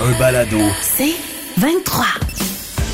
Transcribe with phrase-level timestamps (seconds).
[0.00, 0.58] Un balado.
[0.82, 1.14] C'est
[1.58, 2.04] 23.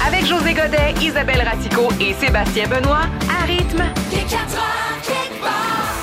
[0.06, 3.82] Avec José Godet, Isabelle Ratico et Sébastien Benoît, à rythme.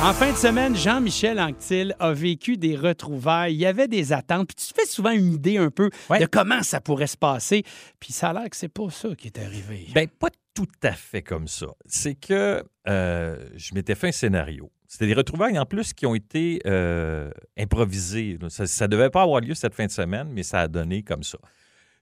[0.03, 3.53] En fin de semaine, Jean-Michel Anctil a vécu des retrouvailles.
[3.55, 4.47] Il y avait des attentes.
[4.47, 6.19] Puis tu te fais souvent une idée un peu Ouais.
[6.19, 7.63] de comment ça pourrait se passer.
[7.99, 9.87] Puis ça a l'air que c'est pas ça qui est arrivé.
[9.93, 11.67] Ben, pas tout à fait comme ça.
[11.87, 14.69] C'est que euh, je m'étais fait un scénario.
[14.87, 18.37] C'était des retrouvailles en plus qui ont été euh, improvisées.
[18.49, 21.23] Ça ne devait pas avoir lieu cette fin de semaine, mais ça a donné comme
[21.23, 21.37] ça.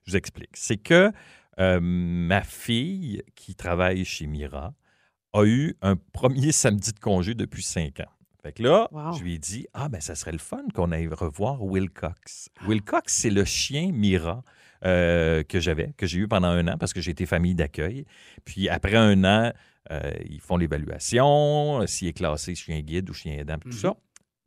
[0.04, 0.50] Je vous explique.
[0.54, 1.10] C'est que
[1.58, 4.72] euh, ma fille, qui travaille chez Mira,
[5.32, 8.10] a eu un premier samedi de congé depuis cinq ans.
[8.42, 9.14] Fait que là, Wow.
[9.14, 12.50] je lui ai dit Ah, ben, ça serait le fun qu'on aille revoir Will Cox.
[12.68, 14.44] Will Cox, c'est le chien Mira
[14.84, 18.04] euh, que j'avais, que j'ai eu pendant un an parce que j'ai été famille d'accueil.
[18.44, 19.52] Puis après un an,
[19.90, 23.94] euh, ils font l'évaluation, euh, s'il est classé chien guide ou chien aidant, tout ça.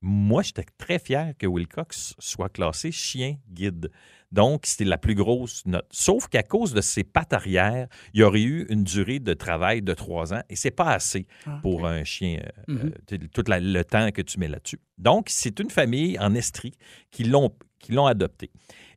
[0.01, 3.91] Moi, j'étais très fier que Will Cox soit classé chien guide.
[4.31, 5.87] Donc, c'était la plus grosse note.
[5.91, 9.81] Sauf qu'à cause de ses pattes arrière, il y aurait eu une durée de travail
[9.81, 11.27] de trois ans et c'est pas assez
[11.61, 12.91] pour un chien, euh, Mhm.
[13.33, 14.79] tout la- le temps que tu mets là-dessus.
[14.97, 16.73] Donc, c'est une famille en Estrie
[17.11, 18.51] qui l'ont qui l'ont adopté.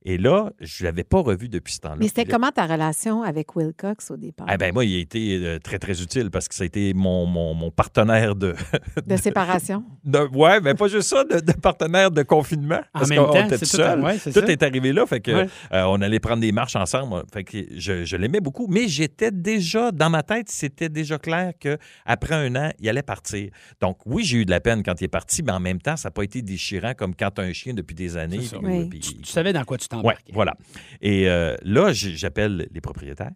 [0.05, 1.97] Et là, je ne l'avais pas revu depuis ce temps-là.
[1.99, 4.47] Mais c'était comment ta relation avec Will Cox au départ?
[4.49, 6.93] ah ben moi, il a été euh, très, très utile parce que ça a été
[6.95, 8.55] mon, mon, mon partenaire de...
[9.07, 9.85] de séparation?
[10.05, 12.81] de ouais, mais pas juste ça, de, de partenaire de confinement.
[12.95, 14.01] En Parce même qu'on temps, était tout seul.
[14.01, 14.41] ouais, tout ça.
[14.47, 15.07] est arrivé là.
[15.07, 15.49] Fait que Ouais.
[15.73, 17.23] euh, on allait prendre des marches ensemble.
[17.33, 18.67] Fait que je, je l'aimais beaucoup.
[18.69, 23.51] Mais j'étais déjà, dans ma tête, c'était déjà clair qu'après un an, il allait partir.
[23.81, 25.97] Donc oui, j'ai eu de la peine quand il est parti, mais en même temps,
[25.97, 28.39] ça n'a pas été déchirant comme quand tu as un chien depuis des années.
[28.43, 28.59] C'est ça.
[28.59, 28.89] puis- Oui.
[28.89, 30.55] puis- Tu, tu savais dans quoi tu Ouais, voilà.
[31.01, 33.33] Et euh, là, j'appelle les propriétaires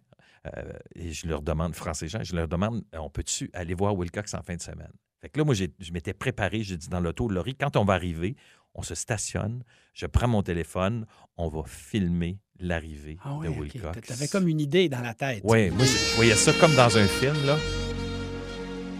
[0.47, 3.73] euh, et je leur demande, France et Jean, je leur demande, euh, on peut-tu aller
[3.73, 4.91] voir Wilcox en fin de semaine?
[5.21, 7.93] Fait que là, moi, je m'étais préparé, j'ai dit dans l'auto, Laurie, quand on va
[7.95, 8.35] arriver,
[8.75, 9.63] on se stationne,
[9.93, 11.05] je prends mon téléphone,
[11.37, 13.53] on va filmer l'arrivée Ah ouais, de.
[13.53, 14.01] Wilcox.
[14.07, 15.41] T'avais comme une idée dans la tête.
[15.43, 17.57] Oui, moi, je, je voyais ça comme dans un film, là.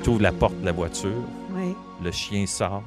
[0.03, 1.73] Tu ouvres la porte de la voiture, Oui.
[2.03, 2.83] le chien sort.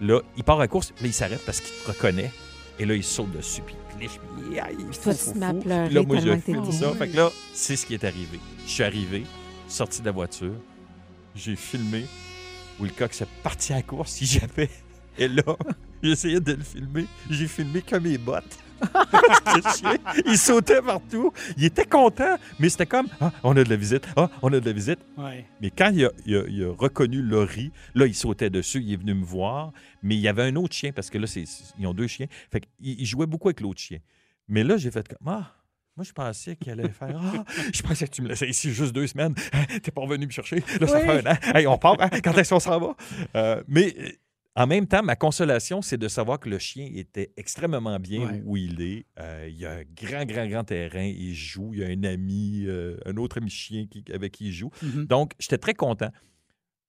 [0.00, 2.30] Là, il part à course, là, il s'arrête parce qu'il te reconnaît.
[2.78, 6.16] Et là, il saute dessus, puis il cliche, puis aïe, fou, tu fou, là, moi,
[6.40, 6.92] filme t'étais- ça.
[6.94, 8.38] Fait que là, c'est ce qui est arrivé.
[8.66, 9.24] Je suis arrivé,
[9.68, 10.54] sorti de la voiture,
[11.34, 12.04] j'ai filmé.
[12.80, 14.70] Wilcox est parti à la course, si j'avais.
[15.16, 15.42] Et là,
[16.02, 17.06] j'essayais de le filmer.
[17.30, 18.58] J'ai filmé que mes bottes.
[20.26, 21.32] Il sautait partout.
[21.56, 24.06] Il était content, mais c'était comme Ah, on a de la visite.
[24.16, 24.98] Ah, on a de la visite.
[25.16, 25.44] Ouais.
[25.60, 28.92] Mais quand il a, il a- il a reconnu Laurie, là, il sautait dessus, il
[28.92, 29.72] est venu me voir.
[30.02, 31.26] Mais il y avait un autre chien, parce que là,
[31.78, 32.26] ils ont deux chiens.
[32.50, 33.98] Fait qu'il jouait beaucoup avec l'autre chien.
[34.48, 35.52] Mais là, j'ai fait comme Ah,
[35.96, 38.92] moi, je pensais qu'il allait faire Ah, je pensais que tu me laissais ici juste
[38.92, 39.34] deux semaines.
[39.82, 40.62] T'es pas revenu me chercher.
[40.80, 41.06] Là, ça Oui.
[41.06, 41.36] fait un an.
[41.54, 41.96] Hey, on part.
[42.00, 42.10] hein?
[42.22, 42.96] Quand est-ce qu'on s'en va?
[43.36, 43.94] Euh, mais.
[44.56, 48.42] En même temps, ma consolation, c'est de savoir que le chien était extrêmement bien Ouais.
[48.44, 49.04] où il est.
[49.18, 51.02] Euh, il y a un grand, grand, grand terrain.
[51.02, 51.72] Il joue.
[51.74, 54.70] Il y a un ami, euh, un autre ami chien qui- avec qui il joue.
[54.80, 55.06] Mhm.
[55.06, 56.10] Donc, j'étais très content.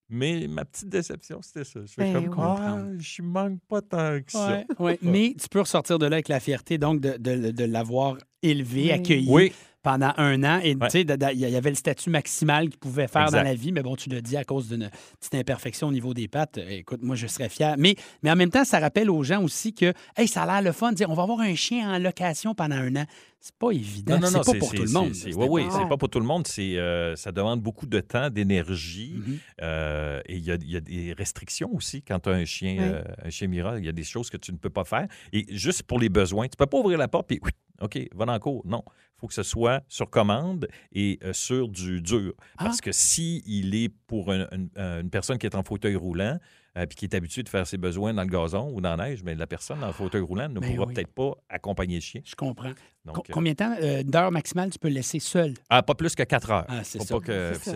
[0.08, 1.80] Mais ma petite déception, c'était ça.
[1.84, 2.46] Je fais Ben comme, oui.
[2.60, 4.58] ah, je manque pas tant que ça.
[4.58, 5.00] Ouais, ouais.
[5.02, 8.84] Mais tu peux ressortir de là avec la fierté, donc, de, de- de l'avoir élevé,
[8.84, 8.92] Oui.
[8.92, 9.52] accueilli Oui,
[9.86, 10.60] pendant un an.
[10.64, 10.88] Et Ouais.
[10.90, 13.84] tu sais, il y avait le statut maximal qu'il pouvait faire dans la vie, mais
[13.84, 16.58] bon, tu l'as dit à cause d'une petite imperfection au niveau des pattes.
[16.58, 17.76] Euh, Écoute, moi, je serais fier.
[17.78, 20.62] Mais, mais en même temps, ça rappelle aux gens aussi que, hey, ça a l'air
[20.64, 23.06] le fun de dire, on va avoir un chien en location pendant un an.
[23.48, 24.16] C'est pas évident.
[24.16, 25.12] non, non, non, c'est pas pour tout le monde.
[25.24, 26.48] Oui, oui, pas- c'est pas pour tout le monde.
[26.48, 29.14] C'est, euh, ça demande beaucoup de temps, d'énergie.
[29.18, 29.38] Mhm.
[29.62, 32.46] euh, et il y, a, il y a des restrictions aussi quand tu as un
[32.46, 32.84] chien, Oui.
[32.84, 33.78] euh, un chien Mira.
[33.78, 35.08] Il y a des choses que tu ne peux pas faire.
[35.32, 37.40] Et juste pour les besoins, tu peux pas ouvrir la porte et
[37.82, 38.64] OK, va dans le cours.
[38.66, 38.82] Non.
[38.88, 42.34] Il faut que ce soit sur commande et euh, sur du dur.
[42.58, 46.40] Parce que si il est pour un- un- une personne qui est en fauteuil roulant,
[46.78, 49.06] euh, puis qui est habitué de faire ses besoins dans le gazon ou dans la
[49.10, 50.94] neige, mais la personne dans le fauteuil roulant ne Ben pourra oui.
[50.94, 52.22] peut-être pas accompagner le chien.
[52.26, 52.72] Je comprends.
[53.06, 55.54] Donc, Co- euh, Combien de temps euh, d'heures maximales tu peux le laisser seul?
[55.70, 56.66] ah, pas plus que 4 heures.
[56.68, 57.16] Ah, c'est ça.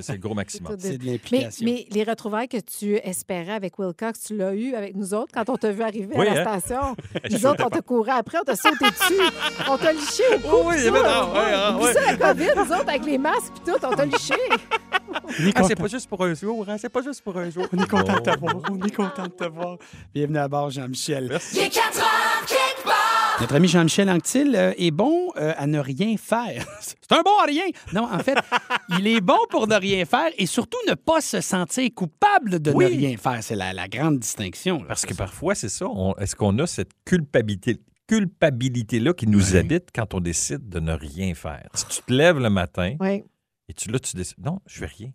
[0.02, 0.74] C'est le gros maximum.
[0.74, 1.66] tout C'est de Mais, l'implication.
[1.66, 5.32] mais les retrouvailles que tu espérais avec Will Cox, tu l'as eu avec nous autres
[5.34, 6.60] quand on t'a vu arriver Oui, à la hein?
[6.60, 6.96] station.
[7.32, 9.22] Nous autres, on t'a couru après, on t'a sauté dessus,
[9.70, 10.68] on t'a liché au cou.
[10.70, 11.06] Oui, avait- tout.
[11.06, 14.34] ah, ça, la COVID, nous autres, avec les masques puis tout, on t'a liché.
[15.56, 16.78] Ah, c'est pas juste pour un jour, hein?
[16.80, 17.66] C'est pas juste pour un jour.
[17.72, 18.56] On est content de t'avoir.
[18.70, 19.78] On est content de te voir.
[20.14, 21.28] Bienvenue à bord, Jean-Michel.
[21.30, 21.58] Merci.
[21.58, 23.38] Il est 4 heures, quelque part.
[23.42, 26.66] Notre ami Jean-Michel Anctil euh, est bon euh, à ne rien faire.
[26.82, 27.64] C'est un bon à rien.
[27.94, 28.38] Non, en fait,
[29.00, 32.72] il est bon pour ne rien faire et surtout ne pas se sentir coupable de
[32.72, 32.86] Oui.
[32.86, 33.42] ne rien faire.
[33.42, 34.80] C'est la, la grande distinction.
[34.80, 34.86] là.
[34.90, 35.86] Parce que parfois, c'est ça.
[36.20, 37.78] Est-ce qu'on a cette culpabilité,
[38.08, 41.70] culpabilité-là qui nous habite quand on décide de ne rien faire?
[41.76, 43.24] Si tu te lèves le matin Oui.
[43.70, 45.12] et tu, là, tu décides, non, je fais rien.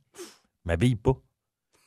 [0.64, 1.12] M'habille pas.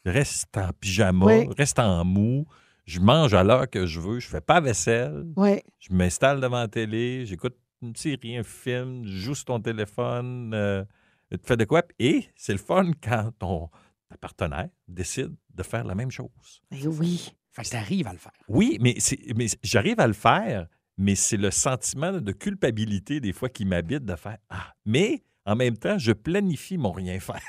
[0.09, 1.47] Reste en pyjama, Oui.
[1.57, 2.45] reste en mou.
[2.85, 4.19] Je mange à l'heure que je veux.
[4.19, 5.25] Je fais pas vaisselle.
[5.35, 5.59] Oui.
[5.79, 7.25] Je m'installe devant la télé.
[7.25, 9.03] J'écoute une série, un film.
[9.05, 10.51] Je joue sur ton téléphone.
[10.53, 10.83] euh,
[11.31, 11.83] tu fais de quoi?
[11.99, 13.69] Et c'est le fun quand ton
[14.09, 16.29] ta partenaire décide de faire la même chose.
[16.71, 17.33] Eh oui.
[17.51, 18.31] Fait que t'arrives à le faire.
[18.47, 20.67] Oui, mais, c'est- mais j'arrive à le faire,
[20.97, 25.57] mais c'est le sentiment de culpabilité des fois qui m'habite de faire Ah, mais en
[25.57, 27.41] même temps, je planifie mon rien faire.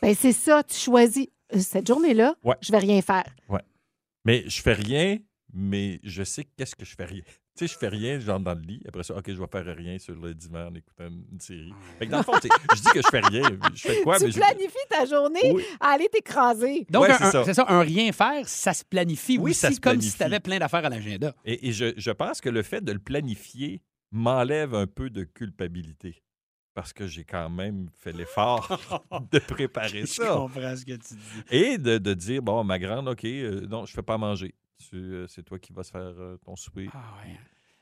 [0.00, 1.26] Ben, c'est ça, tu choisis.
[1.54, 2.56] Euh, Cette journée-là, Ouais.
[2.60, 3.24] je vais rien faire.
[4.24, 5.18] Mais je fais rien,
[5.52, 7.22] mais je sais qu'est-ce que je fais rien.
[7.56, 8.82] Tu sais, je fais rien, genre dans le lit.
[8.88, 11.72] Après ça, OK, je vais faire rien sur le divan en écoutant une série.
[11.98, 13.42] Fait que dans le fond, je dis que je fais rien.
[13.72, 14.18] Je fais quoi?
[14.18, 15.62] tu mais je- planifies ta journée Oui.
[15.80, 16.86] à aller t'écraser.
[16.90, 17.44] Donc, Ouais, un- c'est ça.
[17.44, 17.64] c'est ça.
[17.68, 20.58] un rien faire, ça se planifie Oui, aussi, ça se comme si tu avais plein
[20.58, 21.34] d'affaires à l'agenda.
[21.44, 25.22] Et, et je, je pense que le fait de le planifier m'enlève un peu de
[25.24, 26.22] culpabilité.
[26.76, 28.78] Parce que j'ai quand même fait l'effort
[29.32, 30.34] de préparer Je ça.
[30.34, 31.42] comprends ce que tu dis.
[31.50, 34.54] Et de, de dire, bon, ma grande, OK, euh, non, je ne fais pas manger.
[34.92, 36.90] Euh, c'est toi qui vas se faire euh, ton souper.
[36.92, 37.34] Ah ouais.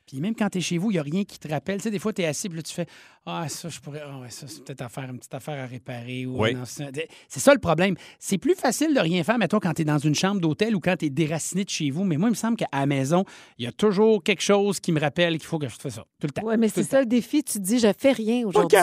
[0.06, 1.78] Puis même quand tu es chez vous, il n'y a rien qui te rappelle.
[1.78, 2.86] Tu sais, des fois, tu es assis, puis là, tu fais
[3.24, 4.02] Ah, ça, je pourrais.
[4.04, 6.26] Ah, ouais, ça, c'est peut-être à faire, une petite affaire à réparer.
[6.26, 6.54] Ou Oui.
[6.54, 7.94] non, c'est c'est ça le problème.
[8.18, 10.80] C'est plus facile de rien faire, mettons, quand tu es dans une chambre d'hôtel ou
[10.80, 12.04] quand tu es déraciné de chez vous.
[12.04, 13.24] Mais moi, il me semble qu'à la maison,
[13.58, 16.04] il y a toujours quelque chose qui me rappelle qu'il faut que je fasse ça.
[16.20, 16.42] Tout le temps.
[16.44, 17.42] Oui, mais Tout c'est le ça le défi.
[17.42, 18.76] Tu te dis, je fais rien aujourd'hui.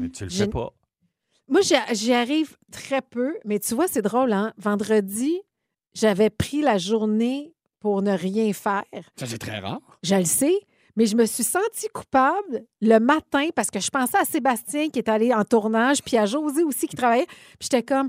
[0.00, 0.72] Mais tu le fais pas.
[1.46, 4.52] Moi, j'y- j'y arrive très peu, mais tu vois, c'est drôle, hein?
[4.58, 5.36] Vendredi,
[5.94, 7.53] j'avais pris la journée
[7.84, 8.82] pour ne rien faire.
[9.14, 9.78] Ça, c'est très rare.
[10.02, 10.58] Je le sais,
[10.96, 15.00] mais je me suis sentie coupable le matin parce que je pensais à Sébastien qui
[15.00, 17.26] est allé en tournage, puis à José aussi qui travaillait.
[17.26, 18.08] Puis j'étais comme,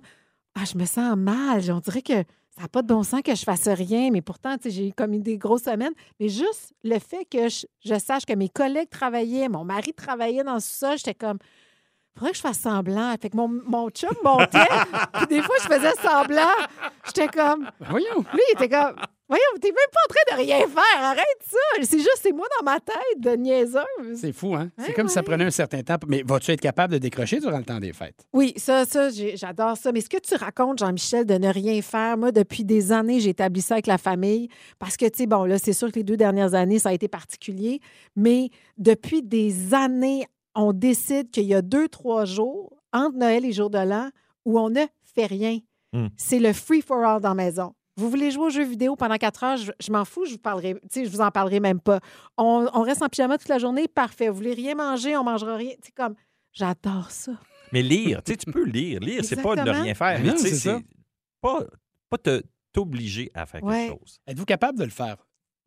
[0.58, 1.62] ah, je me sens mal.
[1.70, 2.14] On dirait que
[2.56, 5.14] ça n'a pas de bon sens que je fasse rien, mais pourtant, j'ai eu comme
[5.14, 5.94] eu des grosses semaines.
[6.22, 10.46] Mais juste le fait que je, je sache que mes collègues travaillaient, mon mari travaillait
[10.46, 11.40] dans ça, j'étais comme,
[12.18, 13.14] faudrait que je fasse semblant.
[13.22, 14.70] Fait que mon, mon chum montait,
[15.16, 16.48] puis des fois, je faisais semblant.
[17.08, 18.24] J'étais comme, Voyons.
[18.34, 18.96] lui, il était comme,
[19.28, 21.58] voyons, t'es même pas en train de rien faire, arrête ça.
[21.84, 23.84] C'est juste, c'est moi dans ma tête de niaiseuse.
[24.16, 24.70] C'est fou, hein?
[24.78, 25.96] C'est Ouais, comme si ça prenait un certain temps.
[26.08, 28.26] Mais vas-tu être capable de décrocher durant le temps des fêtes?
[28.34, 29.92] Oui, ça, ça, j'adore ça.
[29.92, 33.32] Mais ce que tu racontes, Jean-Michel, de ne rien faire, moi, depuis des années, j'ai
[33.32, 34.50] établi ça avec la famille.
[34.80, 36.94] Parce que, tu sais, bon, là, c'est sûr que les deux dernières années, ça a
[36.94, 37.80] été particulier.
[38.16, 40.26] Mais depuis des années,
[40.56, 44.10] on décide qu'il y a deux, trois jours, entre Noël et jour de l'an,
[44.46, 44.86] où on ne
[45.16, 45.60] fait rien.
[45.92, 46.08] Hmm.
[46.16, 47.74] C'est le free for all dans la maison.
[47.98, 50.38] Vous voulez jouer aux jeux vidéo pendant quatre heures, je, je m'en fous, je vous
[50.38, 52.00] parlerai, tu sais, je vous en parlerai même pas.
[52.38, 54.28] On, on reste en pyjama toute la journée, parfait.
[54.30, 55.72] Vous voulez rien manger, on mangera rien.
[55.82, 56.16] Tu sais, comme,
[56.52, 57.32] j'adore ça.
[57.72, 59.00] Mais lire, tu sais, tu peux lire.
[59.00, 60.20] Lire, c'est pas de ne rien faire.
[60.20, 60.86] Mais non, tu sais, c'est
[61.42, 61.60] pas,
[62.10, 62.44] pas te-
[62.74, 63.88] t'obliger à faire Ouais.
[63.88, 64.20] quelque chose.
[64.28, 65.16] Êtes-vous capable de le faire?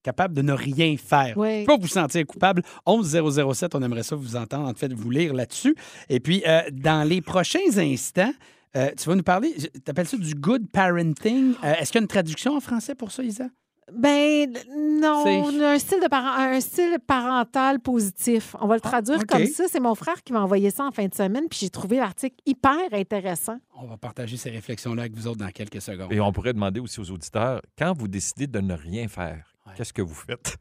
[0.02, 1.36] Capable de ne rien faire?
[1.36, 1.64] Ouais.
[1.64, 2.62] Pas vous sentir coupable.
[2.84, 5.74] 11007, on aimerait ça vous entendre, en fait, vous lire là-dessus.
[6.08, 8.32] Et puis, euh, dans les prochains instants,
[8.76, 11.54] euh, tu vas nous parler, tu appelles ça du good parenting?
[11.64, 13.46] Euh, Est-ce qu'il y a une traduction en français pour ça, Isa?
[13.90, 18.54] Ben non, un style, de parent- un style parental positif.
[18.60, 19.64] On va le Ah, traduire comme ça.
[19.66, 22.36] C'est mon frère qui m'a envoyé ça en fin de semaine, puis j'ai trouvé l'article
[22.44, 23.56] hyper intéressant.
[23.74, 26.12] On va partager ces réflexions-là avec vous autres dans quelques secondes.
[26.12, 29.72] Et on pourrait demander aussi aux auditeurs, quand vous décidez de ne rien faire, Ouais.
[29.74, 30.56] qu'est-ce que vous faites?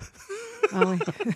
[0.72, 0.98] Ah oui.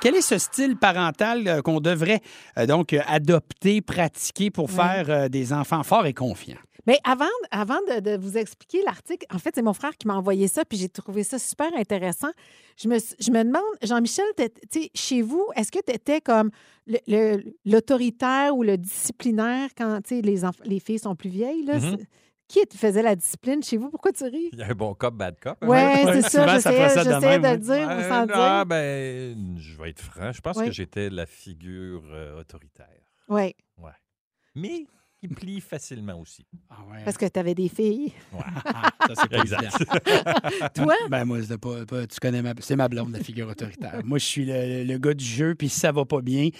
[0.00, 2.20] Quel est ce style parental euh, qu'on devrait
[2.58, 6.58] euh, donc euh, adopter, pratiquer pour faire des enfants forts et confiants?
[6.86, 10.14] Mais avant, avant de, de vous expliquer l'article, en fait, c'est mon frère qui m'a
[10.14, 12.28] envoyé ça, puis j'ai trouvé ça super intéressant.
[12.76, 14.24] Je me, je me demande, Jean-Michel,
[14.94, 16.50] chez vous, est-ce que tu étais comme
[17.64, 20.22] l'autoritaire ou le disciplinaire quand les,
[20.64, 21.64] les filles sont plus vieilles?
[21.64, 21.78] Là?
[21.78, 21.96] Mhm.
[21.98, 22.06] C'est-
[22.48, 23.90] Qui faisait la discipline chez vous?
[23.90, 24.50] Pourquoi tu ris?
[24.52, 25.56] Il y a un bon cop, bad cop.
[25.60, 25.66] hein?
[25.66, 26.46] Oui, ouais, c'est ça.
[26.46, 27.52] J'essayais de même, de oui.
[27.52, 28.66] le dire ou sans ah, dire.
[28.66, 30.32] ben, je vais être franc.
[30.32, 30.66] Je pense Oui.
[30.66, 32.86] que j'étais la figure euh, autoritaire.
[33.28, 33.54] Oui,
[34.54, 34.86] Mais
[35.20, 36.46] qui plie facilement aussi.
[36.70, 37.02] Ah ouais.
[37.04, 38.12] parce que tu avais des filles.
[39.08, 40.74] Ça, c'est pas Exact.
[40.74, 40.94] Toi?
[41.10, 44.00] Ben moi, c'est pas, pas- tu connais ma, c'est ma blonde, la figure autoritaire.
[44.04, 46.50] moi, je suis le, le gars du jeu, puis si ça va pas bien,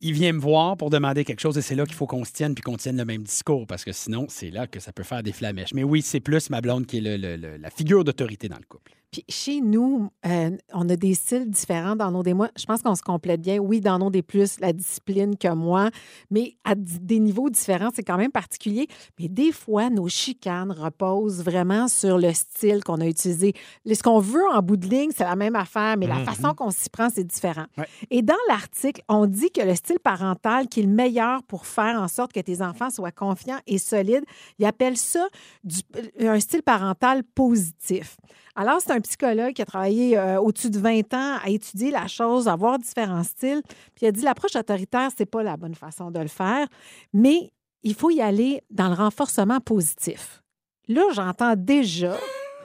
[0.00, 2.32] il vient me voir pour demander quelque chose et c'est là qu'il faut qu'on se
[2.32, 5.02] tienne puis qu'on tienne le même discours parce que sinon, c'est là que ça peut
[5.02, 5.74] faire des flamèches.
[5.74, 8.92] Mais oui, c'est plus ma blonde qui est la figure d'autorité dans le couple.
[9.12, 12.48] Puis chez nous, euh, on a des styles différents dans nos des mois.
[12.56, 13.58] Je pense qu'on se complète bien.
[13.58, 15.90] Oui, dans nos des plus la discipline que moi,
[16.30, 18.86] mais à des niveaux différents, c'est quand même particulier.
[19.18, 23.52] Mais des fois, nos chicanes reposent vraiment sur le style qu'on a utilisé.
[23.84, 26.70] Ce qu'on veut en bout de ligne, c'est la même affaire, mais la façon qu'on
[26.70, 27.66] s'y prend, c'est différent.
[27.76, 27.88] Ouais.
[28.10, 32.00] Et dans l'article, on dit que le style parental qui est le meilleur pour faire
[32.00, 34.24] en sorte que tes enfants soient confiants et solides,
[34.60, 35.26] ils appellent ça
[35.64, 35.80] du-
[36.20, 38.16] un style parental positif.
[38.56, 42.06] Alors, c'est un psychologue qui a travaillé euh, au-dessus de 20 ans à étudier la
[42.06, 43.62] chose, à voir différents styles.
[43.94, 46.66] Puis il a dit l'approche autoritaire, c'est pas la bonne façon de le faire,
[47.12, 47.50] mais
[47.82, 50.42] il faut y aller dans le renforcement positif.
[50.88, 52.16] Là, j'entends déjà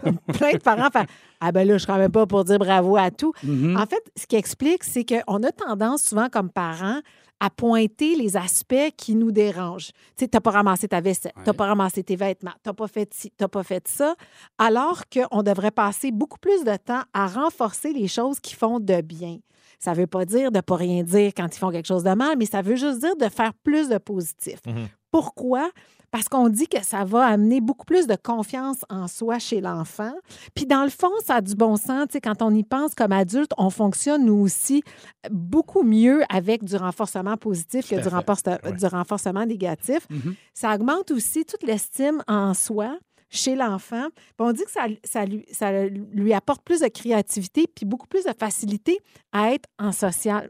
[0.34, 1.06] plein de parents faire
[1.40, 3.34] Ah ben là, je ne quand même pas pour dire bravo à tout.
[3.44, 3.78] Mhm.
[3.78, 7.02] En fait, ce qui explique, c'est qu'on a tendance souvent comme parents
[7.40, 9.92] à pointer les aspects qui nous dérangent.
[10.18, 11.58] Tu sais, t'as pas ramassé ta vaisselle, t'as Ouais.
[11.58, 14.16] pas ramassé tes vêtements, t'as pas fait ci, t'as pas fait ça,
[14.58, 19.02] alors qu'on devrait passer beaucoup plus de temps à renforcer les choses qui font de
[19.02, 19.38] bien.
[19.80, 22.38] Ça veut pas dire de pas rien dire quand ils font quelque chose de mal,
[22.38, 24.60] mais ça veut juste dire de faire plus de positif.
[24.66, 24.88] Mhm.
[25.12, 25.70] Pourquoi?
[26.16, 30.14] Parce qu'on dit que ça va amener beaucoup plus de confiance en soi chez l'enfant.
[30.54, 32.06] Puis dans le fond, ça a du bon sens.
[32.08, 34.82] Tu sais, quand on y pense comme adulte, on fonctionne nous aussi
[35.30, 38.72] beaucoup mieux avec du renforcement positif que du, renforce- Ouais.
[38.72, 40.08] du renforcement négatif.
[40.10, 40.36] Mhm.
[40.54, 42.98] Ça augmente aussi toute l'estime en soi
[43.30, 44.08] chez l'enfant.
[44.40, 48.24] On dit que ça, ça lui, ça lui apporte plus de créativité puis beaucoup plus
[48.24, 49.00] de facilité
[49.34, 50.50] à être en social.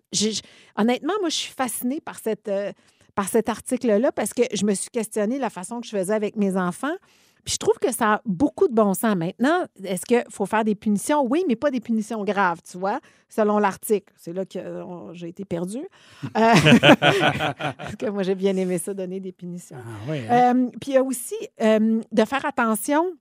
[0.77, 2.49] Honnêtement, moi, je suis fascinée par cette...
[2.49, 2.71] euh,
[3.15, 6.35] par cet article-là parce que je me suis questionnée la façon que je faisais avec
[6.35, 6.95] mes enfants.
[7.45, 9.15] Puis je trouve que ça a beaucoup de bon sens.
[9.15, 11.25] Maintenant, est-ce qu'il faut faire des punitions?
[11.29, 14.11] Oui, mais pas des punitions graves, tu vois, selon l'article.
[14.17, 15.87] C'est là que euh, j'ai été perdue.
[16.23, 16.29] Euh,
[17.77, 19.77] parce que moi, j'ai bien aimé ça, donner des punitions.
[19.79, 20.55] Ah, oui, hein?
[20.55, 23.13] Euh, puis il y a aussi de faire attention,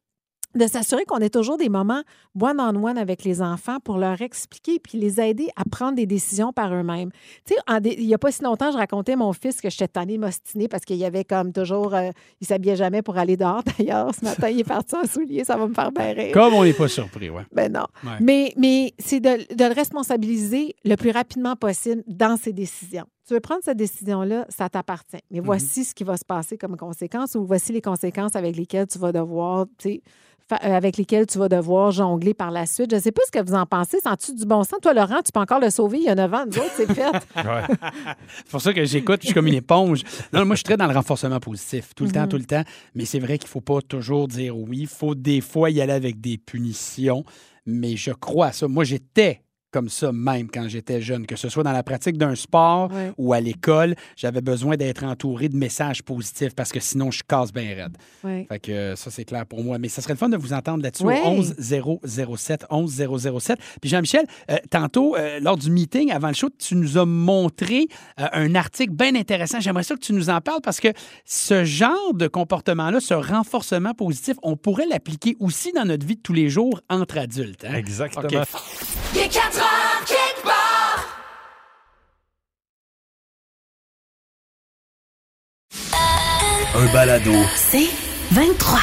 [0.55, 2.03] de s'assurer qu'on ait toujours des moments
[2.41, 6.75] one-on-one avec les enfants pour leur expliquer puis les aider à prendre des décisions par
[6.75, 7.11] eux-mêmes.
[7.45, 9.89] Tu sais, il n'y a pas si longtemps, je racontais à mon fils que j'étais
[9.89, 13.63] tannée m'ostiner parce qu'il y avait comme toujours, euh, il s'habillait jamais pour aller dehors.
[13.79, 16.33] D'ailleurs, ce matin, il est parti en souliers, ça va me faire rire.
[16.33, 17.43] Comme on n'est pas surpris, ouais.
[17.53, 17.87] Ben non.
[18.05, 18.19] Ouais.
[18.21, 23.07] Mais, mais c'est de, de le responsabiliser le plus rapidement possible dans ses décisions.
[23.27, 25.17] Tu veux prendre cette décision-là, ça t'appartient.
[25.31, 25.47] Mais Mhm.
[25.47, 28.99] voici ce qui va se passer comme conséquence ou voici les conséquences avec lesquelles tu
[28.99, 30.03] vas devoir, tu sais,
[30.47, 32.91] fa- euh, avec lesquelles tu vas devoir jongler par la suite.
[32.91, 33.99] Je ne sais pas ce que vous en pensez.
[34.01, 34.79] Sens-tu du bon sens?
[34.83, 36.45] Toi, Laurent, tu peux encore le sauver il y a 9 ans.
[36.47, 37.11] Nous autres, c'est fait.
[37.35, 40.03] C'est pour ça que j'écoute, je suis comme une éponge.
[40.33, 42.63] Non, moi, je suis très dans le renforcement positif, tout le temps, tout le temps.
[42.95, 44.81] Mais c'est vrai qu'il ne faut pas toujours dire oui.
[44.81, 47.25] Il faut des fois y aller avec des punitions.
[47.67, 48.69] Mais je crois à ça.
[48.69, 49.41] Moi, j'étais
[49.75, 53.11] comme ça même quand j'étais jeune, que ce soit dans la pratique d'un sport Ouais.
[53.19, 57.53] ou à l'école, j'avais besoin d'être entouré de messages positifs parce que sinon, je casse
[57.53, 57.97] bien raide.
[58.23, 58.47] Oui.
[58.49, 59.79] Fait que euh, ça, c'est clair pour moi.
[59.79, 61.21] Mais ça serait le fun de vous entendre là-dessus Ouais.
[61.25, 62.95] au 11 007, 11
[63.41, 63.59] 007.
[63.81, 67.89] Puis Jean-Michel, euh, tantôt, euh, lors du meeting avant le show, tu nous as montré
[68.21, 69.59] euh, un article bien intéressant.
[69.61, 70.89] J'aimerais ça que tu nous en parles parce que
[71.25, 76.23] ce genre de comportement-là, ce renforcement positif, on pourrait l'appliquer aussi dans notre vie de
[76.23, 77.65] tous les jours entre adultes.
[77.69, 77.75] hein?
[77.75, 78.29] Exactement.
[78.29, 78.35] OK.
[86.77, 87.31] Un balado.
[87.55, 87.87] C'est
[88.33, 88.81] 23.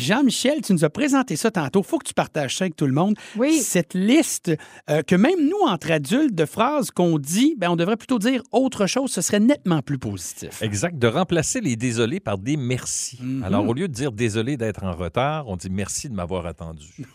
[0.00, 1.80] Jean-Michel, tu nous as présenté ça tantôt.
[1.80, 3.14] Il faut que tu partages ça avec tout le monde.
[3.36, 3.60] Oui.
[3.60, 4.50] Cette liste
[4.90, 8.42] euh, que même nous, entre adultes, de phrases qu'on dit, ben, on devrait plutôt dire
[8.50, 10.60] autre chose, ce serait nettement plus positif.
[10.60, 13.18] Exact, de remplacer les désolés par des merci.
[13.22, 13.44] Mhm.
[13.44, 17.06] Alors, au lieu de dire désolé d'être en retard, on dit merci de m'avoir attendu.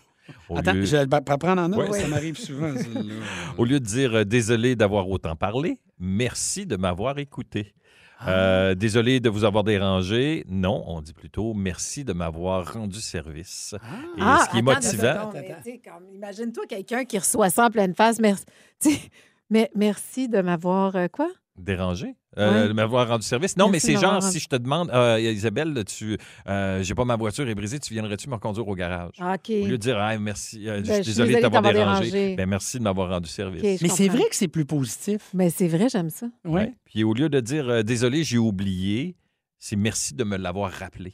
[0.50, 2.00] Au Attends, lieu- je vais le prendre en note, Ouais.
[2.02, 2.72] ça m'arrive souvent.
[3.58, 7.74] Au lieu de dire euh, désolé d'avoir autant parlé, merci de m'avoir écouté.
[8.22, 8.30] Ah.
[8.32, 10.44] Euh, désolé de vous avoir dérangé.
[10.50, 13.76] Non, on dit plutôt merci de m'avoir rendu service.
[14.18, 15.32] Et Ah, ce qui est attends, motivant,
[15.64, 18.20] sais, comme, Imagine-toi quelqu'un qui reçoit ça en pleine face.
[18.20, 18.46] Merci,
[19.50, 21.30] mais, merci de m'avoir euh, quoi?
[21.58, 22.68] dérangé, euh, Ouais.
[22.68, 23.58] de m'avoir rendu service.
[23.58, 26.18] Non, Merci mais c'est genre, si je te demande, euh, Isabelle, tu,
[26.48, 29.14] euh, j'ai pas ma voiture est brisée, tu viendrais-tu me conduire au garage?
[29.20, 29.50] Ah, OK.
[29.50, 31.62] Au lieu de dire, ah, merci, euh, je Ben, suis je suis désolé de t'avoir
[31.64, 32.12] dérangé.
[32.12, 32.36] dérangé.
[32.36, 33.64] Ben, merci de m'avoir rendu service.
[33.82, 35.30] Mais c'est vrai que c'est plus positif.
[35.34, 36.28] Mais c'est vrai, j'aime ça.
[36.46, 36.52] Oui.
[36.54, 36.74] Ouais.
[36.86, 39.16] Puis au lieu de dire euh, désolé, j'ai oublié,
[39.58, 41.14] c'est merci de me l'avoir rappelé.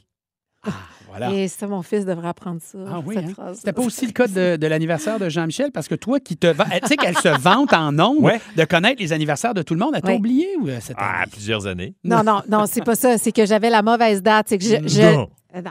[1.08, 1.32] Voilà.
[1.32, 2.76] Et ça, mon fils devrait apprendre ça.
[2.92, 3.32] Ah oui, cette hein?
[3.32, 3.56] phrase.
[3.58, 6.52] C'était pas aussi le cas de, de l'anniversaire de Jean-Michel, parce que toi qui te...
[6.52, 8.40] Tu sais qu'elle se vante en nombre Ouais.
[8.56, 9.92] de connaître les anniversaires de tout le monde.
[9.94, 10.18] Elle t'a Oui.
[10.18, 11.94] oublié ou euh, cette Ah, plusieurs années.
[12.04, 13.16] Non, non, non, c'est pas ça.
[13.16, 14.46] C'est que j'avais la mauvaise date.
[14.50, 14.76] C'est que je.
[14.86, 15.30] je- Non.
[15.54, 15.70] Euh, non.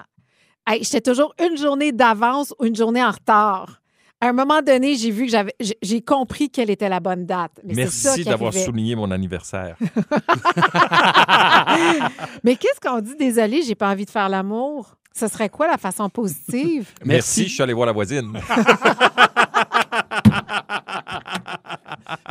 [0.68, 3.82] Hey, J'étais toujours une journée d'avance ou une journée en retard.
[4.26, 5.54] À un moment donné, j'ai vu que j'avais.
[5.84, 7.52] j'ai- compris quelle était la bonne date.
[7.64, 9.76] Mais Merci d'avoir souligné mon anniversaire.
[12.44, 13.16] Mais qu'est-ce qu'on dit?
[13.20, 14.96] Désolé, j'ai pas envie de faire l'amour.
[15.16, 16.90] Ce serait quoi la façon positive?
[17.04, 17.44] Merci, Merci.
[17.44, 18.34] je suis allé voir la voisine.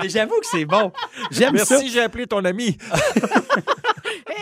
[0.03, 0.91] Mais J'avoue que c'est bon.
[1.31, 1.77] J'aime ça.
[1.77, 2.77] Merci, j'ai appelé ton ami.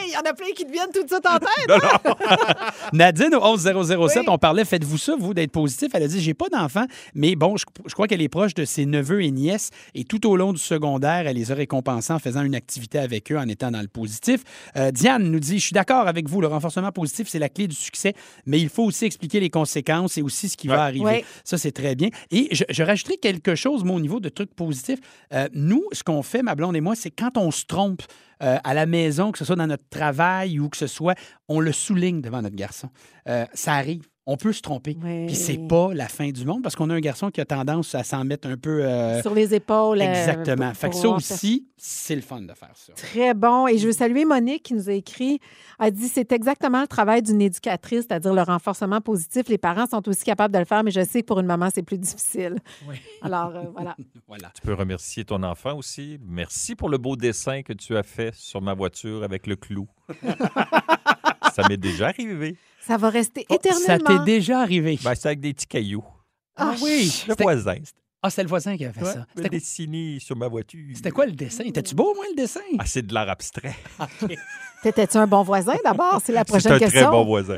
[0.06, 1.82] Il y en a plein qui te viennent tout de suite en tête.
[2.92, 4.24] Nadine, au 11007, Oui.
[4.28, 5.88] on parlait, faites-vous ça, vous, d'être positif.
[5.94, 8.64] Elle a dit, j'ai pas d'enfant, mais bon, je, je crois qu'elle est proche de
[8.64, 9.70] ses neveux et nièces.
[9.94, 13.30] Et tout au long du secondaire, elle les a récompensés en faisant une activité avec
[13.32, 14.42] eux, en étant dans le positif.
[14.76, 17.66] Euh, Diane nous dit, je suis d'accord avec vous, le renforcement positif, c'est la clé
[17.68, 18.14] du succès,
[18.46, 21.04] mais il faut aussi expliquer les conséquences et aussi ce qui va arriver.
[21.04, 21.24] Ouais.
[21.44, 22.08] Ça, c'est très bien.
[22.30, 24.98] Et je, je rajouterai quelque chose, moi, au niveau de trucs positifs.
[25.32, 28.02] Euh, nous, ce qu'on fait, ma blonde et moi, c'est quand on se trompe
[28.42, 31.14] euh, à la maison, que ce soit dans notre travail ou que ce soit,
[31.48, 32.90] on le souligne devant notre garçon.
[33.28, 34.08] Euh, ça arrive.
[34.24, 34.96] On peut se tromper.
[35.02, 35.26] Oui.
[35.26, 37.92] Puis c'est pas la fin du monde parce qu'on a un garçon qui a tendance
[37.96, 38.84] à s'en mettre un peu.
[38.84, 40.00] euh, Sur les épaules.
[40.00, 40.68] euh, exactement.
[40.68, 42.92] pour- fait que pour ça aussi, c'est le fun de faire ça.
[42.92, 43.66] Très bon.
[43.66, 45.40] Et je veux saluer Monique qui nous a écrit.
[45.80, 49.48] Elle dit c'est exactement le travail d'une éducatrice, c'est-à-dire le renforcement positif.
[49.48, 51.68] Les parents sont aussi capables de le faire, mais je sais que pour une maman,
[51.74, 52.54] c'est plus difficile.
[53.22, 53.96] Alors, euh, voilà.
[54.28, 54.50] Voilà.
[54.54, 56.18] Tu peux remercier ton enfant aussi.
[56.26, 59.88] Merci pour le beau dessin que tu as fait sur ma voiture avec le clou.
[61.54, 62.56] ça m'est déjà arrivé.
[62.86, 64.18] Ça va rester Oh, ça éternellement.
[64.18, 64.98] t'est déjà arrivé.
[65.02, 66.04] Ben, c'est avec des petits cailloux.
[66.56, 67.24] Ah, oui.
[67.28, 67.76] Le voisin.
[68.24, 69.26] Ah, c'est le voisin qui a fait Ouais, ça.
[69.34, 70.80] C'était dessiné sur ma voiture.
[70.94, 71.64] C'était quoi le dessin?
[71.64, 72.60] Était-tu beau, moi, le dessin?
[72.78, 73.74] Ah, c'est de l'art abstrait.
[74.82, 76.20] T'étais-tu un bon voisin d'abord?
[76.24, 77.00] C'est la C'est prochaine un question.
[77.02, 77.56] très bon voisin.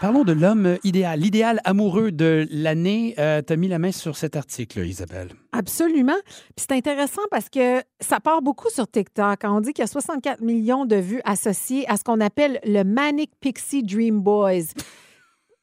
[0.00, 3.14] Parlons de l'homme idéal, l'idéal amoureux de l'année.
[3.18, 5.28] Euh, T'as mis la main sur cet article, Isabelle.
[5.52, 6.16] Absolument.
[6.56, 9.40] Puis c'est intéressant parce que ça part beaucoup sur TikTok.
[9.44, 12.82] On dit qu'il y a 64 millions de vues associées à ce qu'on appelle le
[12.82, 14.72] Manic Pixie Dream Boys.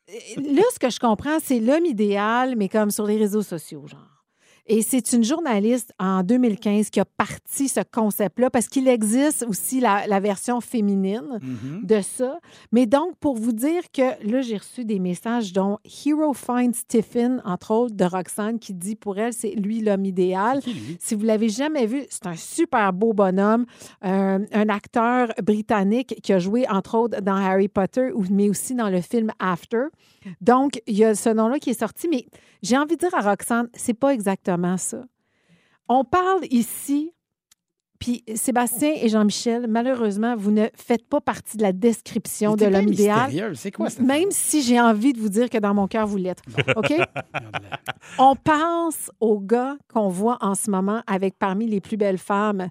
[0.38, 4.17] Là, ce que je comprends, c'est l'homme idéal, mais comme sur les réseaux sociaux, genre.
[4.68, 9.80] Et c'est une journaliste en 2015 qui a parti ce concept-là parce qu'il existe aussi
[9.80, 11.40] la, la version féminine
[11.84, 12.40] de ça.
[12.74, 17.42] Mais donc, pour vous dire que là, j'ai reçu des messages dont Hero Find Stephen,
[17.46, 20.60] entre autres, de Roxane, qui dit pour elle, c'est lui l'homme idéal.
[20.66, 20.98] Lui?
[21.00, 23.66] Si vous l'avez jamais vu, c'est un super beau bonhomme,
[24.04, 28.90] euh, un acteur britannique qui a joué, entre autres, dans Harry Potter, mais aussi dans
[28.90, 29.86] le film After.
[30.42, 32.26] Donc, il y a ce nom-là qui est sorti, mais
[32.64, 35.06] j'ai envie de dire à Roxane, c'est pas exactement ça.
[35.90, 37.14] On parle ici,
[38.00, 42.90] puis Sébastien et Jean-Michel, malheureusement, vous ne faites pas partie de la description de l'homme
[42.90, 43.56] idéal.
[43.56, 44.02] C'est quoi ça?
[44.04, 46.42] Même si j'ai envie de vous dire que dans mon cœur, vous l'êtes.
[46.76, 46.94] OK?
[48.20, 52.70] On pense aux gars qu'on voit en ce moment avec parmi les plus belles femmes.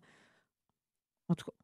[1.28, 1.56] En tout cas,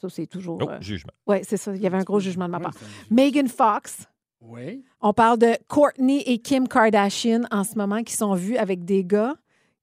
[0.00, 0.58] ça, c'est toujours.
[0.60, 1.12] Oh, euh, jugement.
[1.26, 1.74] Oui, c'est ça.
[1.74, 2.74] Il y avait un gros jugement de ma part.
[3.10, 4.08] Megan Fox.
[4.40, 4.84] Oui.
[5.00, 9.04] On parle de Courtney et Kim Kardashian en ce moment qui sont vus avec des
[9.04, 9.36] gars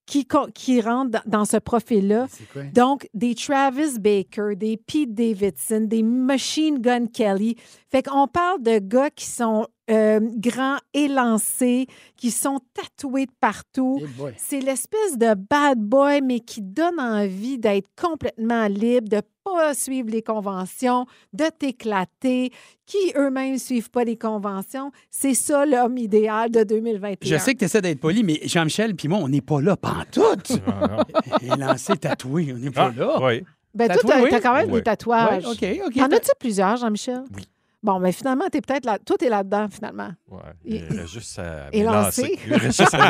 [0.10, 2.28] qui, qui rentrent dans- ce profil-là.
[2.74, 7.56] Donc, des Travis Baker, des Pete Davidson, des Machine Gun Kelly.
[7.92, 14.02] Fait qu'on parle de gars qui sont euh, grands, élancés, qui sont tatoués de partout.
[14.38, 20.10] C'est l'espèce de bad boy, mais qui donne envie d'être complètement libre, de pas suivre
[20.10, 22.52] les conventions, de t'éclater,
[22.86, 24.92] qui eux-mêmes suivent pas les conventions?
[25.10, 27.30] C'est ça l'homme idéal de 2021.
[27.38, 29.76] Je sais que tu essaies d'être poli, mais Jean-Michel puis moi, on n'est pas là
[29.76, 30.52] pantoute.
[31.42, 33.14] Et lancé tatoué, on n'est pas là.
[33.16, 33.44] Ah, Oui.
[33.74, 34.42] Ben, toi, Tatoué, t'as oui.
[34.42, 35.46] quand même des tatouages.
[35.46, 35.98] Ouais, OK, OK.
[36.02, 37.22] En as-tu plusieurs, Jean-Michel?
[37.36, 37.44] Oui.
[37.82, 39.00] Bon, mais finalement, t'es peut-être là.
[39.00, 40.10] Toi, t'es là-dedans, finalement.
[40.28, 40.40] Ouais.
[40.66, 42.38] Et- Il reste juste à lancer.
[42.46, 43.10] Il reste juste à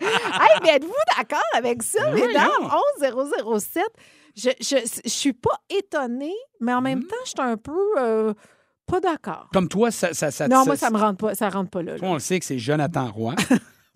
[0.00, 2.48] hey, mais êtes-vous d'accord avec ça, Oui, mesdames?
[2.62, 2.68] non.
[3.00, 3.82] 11007.
[4.36, 6.84] Je, je, je suis pas étonnée, mais en Mm.
[6.84, 8.32] même temps, je suis un peu euh,
[8.86, 9.48] pas d'accord.
[9.52, 11.92] Comme toi, ça, ça, ça Non, moi, ça me rentre pas, ça rentre pas là.
[11.94, 11.98] là.
[11.98, 13.34] Toi, on le sait que c'est Jonathan Roy.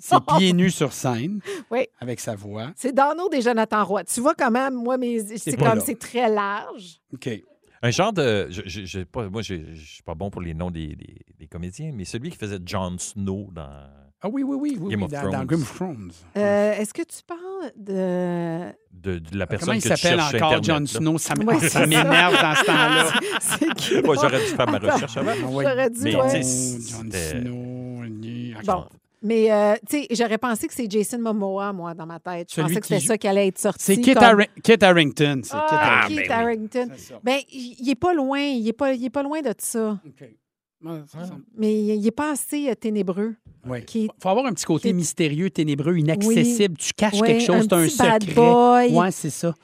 [0.04, 1.38] C'est pieds nus sur scène.
[1.70, 1.86] Oui.
[2.00, 2.72] Avec sa voix.
[2.74, 4.02] C'est Dano des Jonathan Roy.
[4.02, 7.00] Tu vois quand même, moi, mes, c'est comme c'est très large.
[7.14, 7.28] OK.
[7.82, 8.46] Un genre de.
[8.50, 11.46] je- je- pas, moi, je je suis pas bon pour les noms des, des- des
[11.48, 13.68] comédiens, mais celui qui faisait Jon Snow dans.
[14.24, 14.78] Ah oui, oui, oui.
[14.80, 15.32] oui, Game oui, of dans, Thrones.
[15.32, 16.12] dans Game of Thrones.
[16.36, 18.70] Euh, Est-ce que tu parles de.
[18.92, 20.86] De, de la personne Comment il s'appelle encore, Jon.
[20.86, 21.18] Snow?
[21.18, 23.12] Ça m'énerve dans ce temps-là.
[23.40, 24.00] c'est qui?
[24.02, 25.32] Moi, j'aurais dû faire ma recherche avant.
[25.32, 25.40] Ah.
[25.50, 26.42] J'aurais dû, Mais ouais.
[26.42, 28.04] sais, Jon Snow.
[28.64, 28.84] Bon.
[29.22, 32.48] Mais, euh, tu sais, j'aurais pensé que c'est Jason Momoa, moi, dans ma tête.
[32.50, 33.84] Je Celui pensais que qui c'était joue- ça qui allait être sorti.
[33.84, 35.40] C'est Kit, comme- Kit Harington.
[35.44, 36.22] C'est Kit Ah, Harington.
[36.22, 36.88] Kit Harington.
[36.96, 37.20] C'est ça.
[37.22, 38.40] Ben, il il est pas loin.
[38.40, 40.00] Il est pas, il est pas loin de ça.
[40.04, 40.28] OK.
[40.84, 41.36] Ouais, c'est ça.
[41.56, 43.36] Mais il il est pas assez euh, ténébreux.
[43.64, 43.84] Ouais.
[43.84, 46.76] Qui- faut avoir un petit côté mystérieux, ténébreux, inaccessible.
[46.76, 48.34] Tu caches quelque chose, un t'as un petit bad secret.
[48.34, 48.90] boy.
[48.98, 49.54] Ouais, c'est ça.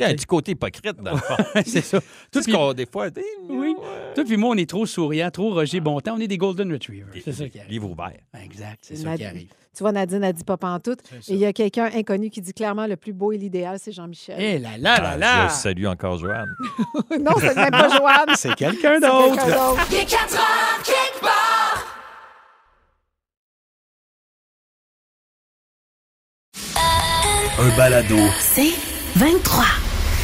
[0.00, 1.36] Il y a un petit côté hypocrite, dans le fond.
[1.66, 2.00] c'est ça.
[2.32, 3.08] Tout ce qu'on, des fois,
[3.48, 3.74] Oui.
[4.14, 6.14] Toi puis moi, on est trop souriant, trop Roger Bontemps.
[6.16, 7.06] On est des Golden Retrievers.
[7.22, 7.70] C'est ça qui arrive.
[7.70, 8.12] livre ouvert.
[8.42, 9.48] Exact, c'est ça qui arrive.
[9.76, 10.98] Tu vois, Nadine a dit pas pantoute.
[11.28, 13.92] Et il y a quelqu'un inconnu qui dit clairement le plus beau et l'idéal, c'est
[13.92, 14.36] Jean-Michel.
[14.38, 15.48] Eh là là là Ah, là!
[15.48, 16.48] Je salue encore Joanne.
[17.20, 18.34] non, c'est même pas Joanne.
[18.36, 19.36] C'est quelqu'un C'est d'autre.
[19.36, 19.86] quelqu'un d'autre.
[19.92, 21.86] Il est 4 heures, quelque part.
[27.58, 28.16] Un balado.
[28.40, 28.72] C'est
[29.16, 29.64] 23.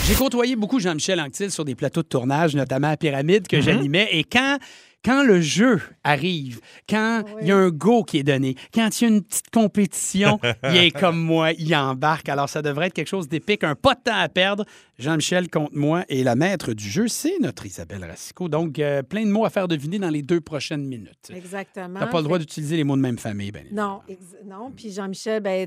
[0.07, 4.09] J'ai côtoyé beaucoup Jean-Michel Anctil sur des plateaux de tournage, notamment à Pyramide, que j'animais.
[4.13, 4.59] Et quand,
[5.05, 9.03] quand le jeu arrive, quand il y a un go qui est donné, quand il
[9.03, 10.39] y a une petite compétition,
[10.71, 12.29] il est comme moi, il embarque.
[12.29, 14.65] Alors, ça devrait être quelque chose d'épique, un pas de temps à perdre.
[14.97, 18.49] Jean-Michel contre moi et la maître du jeu, c'est notre Isabelle Racicot.
[18.49, 21.33] Donc, euh, plein de mots à faire deviner dans les deux prochaines minutes.
[21.35, 21.99] Exactement.
[21.99, 24.03] T'as pas le droit d'utiliser les mots de même famille, ben Non,
[24.45, 24.71] non.
[24.71, 25.67] Puis Jean-Michel, ben,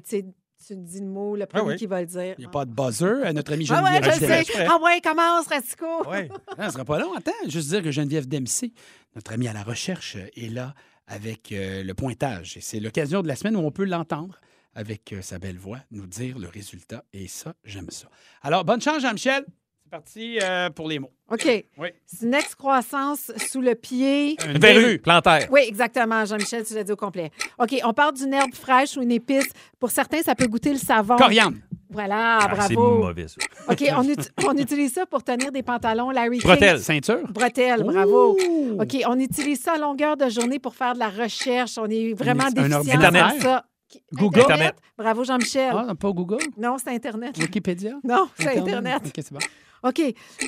[0.76, 1.76] tu dis le mot, le premier oui.
[1.78, 2.36] qui va le dire.
[2.38, 3.06] Il n'y a pas de buzzer.
[3.06, 4.66] Euh, Notre ami Ah ouais, Geneviève je sais.
[4.68, 5.86] Ah ouais, commence, Ratico.
[6.10, 6.30] Oui.
[6.58, 7.14] Ah, ça sera pas long.
[7.16, 8.72] Attends, juste dire que Geneviève Dempsey,
[9.16, 10.76] notre amie à la recherche, euh, est là
[11.08, 12.56] avec euh, le pointage.
[12.58, 14.40] Et c'est l'occasion de la semaine où on peut l'entendre
[14.76, 17.04] avec euh, sa belle voix nous dire le résultat.
[17.14, 18.08] Et ça, j'aime ça.
[18.44, 19.44] Alors, bonne chance, Jean-Michel.
[19.92, 21.10] C'est parti euh, pour les mots.
[21.32, 21.66] OK.
[21.80, 21.88] Oui.
[22.06, 24.38] C'est une excroissance sous le pied.
[24.48, 25.48] Une Verrue, plantaire.
[25.52, 27.32] Oui, exactement, Jean-Michel, tu l'as dit au complet.
[27.58, 29.48] OK, on parle d'une herbe fraîche ou une épice.
[29.80, 31.16] Pour certains, ça peut goûter le savon.
[31.16, 31.58] Coriandre.
[31.90, 33.00] Voilà, Ah, c'est bravo.
[33.00, 33.38] mauvais, ça.
[33.68, 36.48] OK, on, ut- on utilise ça pour tenir des pantalons Larry King.
[36.48, 36.80] Bretelles.
[36.82, 37.28] Ceinture.
[37.32, 38.38] Bretelles, bravo.
[38.48, 38.80] Ouh.
[38.84, 41.80] OK, on utilise ça à longueur de journée pour faire de la recherche.
[41.80, 43.12] On est vraiment Un déficient ordinateur.
[43.34, 43.66] dans ça.
[44.14, 44.42] Google.
[44.42, 44.76] Internet.
[44.96, 45.74] Bravo, Jean-Michel.
[45.76, 46.44] Ah, pas Google?
[46.58, 47.36] Non, c'est Internet.
[47.40, 47.94] Wikipédia?
[48.04, 49.02] Non, c'est Internet.
[49.04, 49.40] OK, c'est bon.
[49.84, 50.02] OK.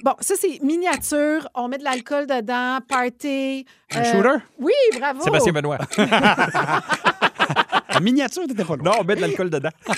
[0.04, 1.48] Bon, ça, c'est miniature.
[1.56, 3.65] On met de l'alcool dedans, party.
[3.94, 4.44] Un euh, shooter?
[4.60, 5.22] Oui, bravo.
[5.24, 5.78] Sébastien Benoît.
[7.94, 8.91] En miniature, t'étais pas loin.
[8.91, 9.70] non, on met de l'alcool dedans.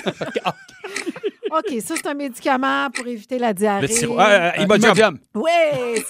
[1.58, 3.82] OK, ça, c'est un médicament pour éviter la diarrhée.
[3.86, 4.16] Le sirop.
[4.18, 4.84] Ah, euh, Imodium.
[4.90, 5.18] Imodium.
[5.34, 5.50] Oui,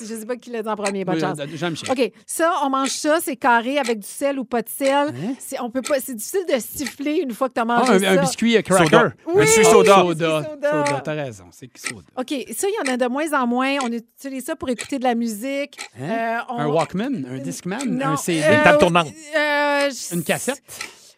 [0.00, 1.04] je ne sais pas qui l'a dit en premier.
[1.04, 1.38] Bonne chance.
[1.40, 1.90] euh, Jean-Michel.
[1.90, 5.09] OK, ça, on mange ça, c'est carré avec du sel ou pas de sel.
[5.09, 5.35] Hein?
[5.38, 7.92] C'est, on peut pas, c'est difficile de siffler une fois que tu as Ah, mangé
[7.92, 8.11] un, ça.
[8.11, 8.85] un biscuit euh, cracker.
[8.85, 9.12] Soda.
[9.26, 9.94] Oui, Un sucre Ah, soda.
[9.96, 10.44] Soda.
[10.50, 10.70] Soda.
[10.87, 11.44] Soda, t'as raison.
[11.50, 12.02] C'est soda.
[12.18, 13.76] OK, ça, il y en a de moins en moins.
[13.83, 15.78] On utilise ça pour écouter de la musique.
[16.00, 16.11] Hein?
[16.11, 19.09] Euh, on- Un Walkman, un Discman, Non, un CD, euh, table tournante.
[19.09, 20.62] euh, je- une cassette.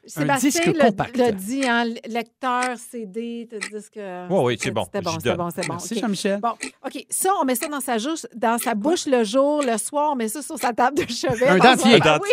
[0.06, 1.16] Sébastien disque le- compact.
[1.16, 3.98] l'a dit, hein, lecteur, CD, t'as disque...
[4.30, 4.84] Oui, oui, c'est bon.
[4.84, 5.74] C'était bon, c'était bon, c'était bon.
[5.74, 6.00] Merci, OK.
[6.00, 6.40] Jean-Michel.
[6.40, 6.52] Bon,
[6.84, 7.06] OK.
[7.10, 10.16] Ça, on met ça dans sa, bouche, dans sa bouche le jour, le soir, on
[10.16, 11.48] met ça sur sa table de chevet.
[11.48, 12.00] Un dans dentier.
[12.02, 12.30] un- Oui.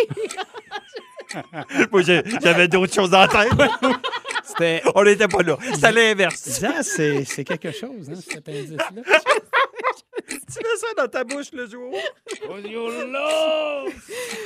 [1.90, 3.50] Moi, j'avais d'autres choses en tête.
[4.44, 4.82] C'était.
[4.94, 5.56] on n'était pas là.
[5.72, 6.36] C'était l'inverse.
[6.36, 9.02] Ça, c'est c'est quelque chose, hein, cet appendice-là.
[10.26, 11.92] Tu mets ça dans ta bouche le jour.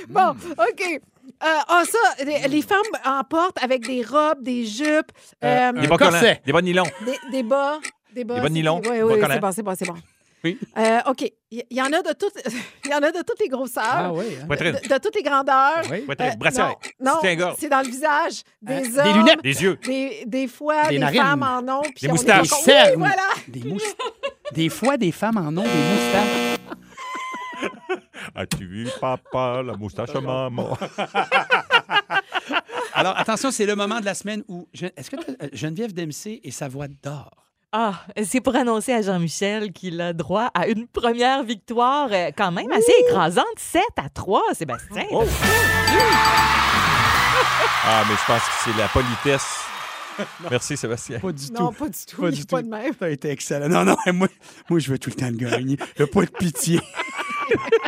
[0.09, 1.01] Bon, OK.
[1.43, 5.13] Euh, Ah, ça, les, les femmes en portent avec des robes, des jupes,
[5.45, 6.21] euh, Des bas collants.
[6.45, 6.85] Des bas nylons.
[7.05, 7.79] des, des bas.
[8.13, 8.35] Des bas.
[8.35, 9.29] Des bas de nylon, Oui, bas oui, collants.
[9.35, 9.95] c'est bon, c'est bon, c'est bon.
[10.45, 10.57] Oui.
[10.77, 11.23] Euh, OK.
[11.51, 12.35] Il y, y en a de toutes,
[12.85, 13.83] il y en a de toutes les grosseurs.
[13.87, 14.25] Ah oui.
[14.41, 14.47] hein.
[14.47, 14.73] Poitrine.
[14.83, 15.83] De, de toutes les grandeurs.
[15.91, 16.01] Oui.
[16.03, 16.31] Poitrine.
[16.31, 16.75] Euh, Brassière.
[17.01, 17.57] non, non, Soutien-gorge.
[17.59, 18.83] c'est dans le visage des Hein?
[18.99, 19.05] hommes.
[19.05, 19.43] Des lunettes.
[19.43, 19.77] Des yeux.
[19.85, 21.23] Des, des fois, Des des, narines.
[21.23, 21.83] femmes en ont.
[21.83, 22.53] puis Des on est moustaches.
[22.53, 22.91] encore- Des cernes.
[22.91, 23.23] Oui, voilà.
[23.49, 23.95] Des moustaches.
[24.53, 26.59] Des fois, des femmes en ont des moustaches.
[28.35, 30.77] As-tu vu papa, la moustache à maman?
[32.95, 34.67] Alors, attention, c'est le moment de la semaine où.
[34.73, 37.31] Je- Est-ce que euh, Geneviève Dempsey et sa voix d'or?
[37.71, 42.51] Ah, c'est pour annoncer à Jean-Michel qu'il a droit à une première victoire euh, quand
[42.51, 45.05] même assez écrasante, 7 à 3, Sébastien.
[45.11, 45.23] Oh.
[47.85, 49.47] Ah, mais je pense que c'est la politesse.
[50.51, 51.21] Merci, Sébastien.
[51.21, 51.75] Pas du Non, tout.
[51.85, 52.21] pas du tout.
[52.23, 52.65] Pas du pas tout.
[52.65, 52.93] de même.
[52.99, 53.69] Ça a été excellent.
[53.69, 54.29] Non, non, moi,
[54.69, 55.77] moi je veux tout le temps le gagner.
[55.97, 56.81] Il n'y a pas de pitié.